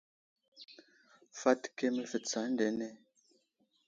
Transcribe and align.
Fat 1.39 1.61
keme 1.77 2.03
ve 2.11 2.17
tsa 2.25 2.39
eŋdene? 2.47 2.89